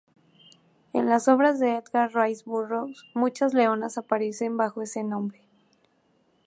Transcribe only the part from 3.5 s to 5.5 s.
leonas aparecen bajo ese nombre.